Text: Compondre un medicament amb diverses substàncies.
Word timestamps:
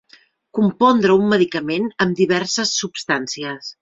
Compondre 0.59 1.17
un 1.19 1.29
medicament 1.33 1.85
amb 2.07 2.19
diverses 2.23 2.73
substàncies. 2.81 3.69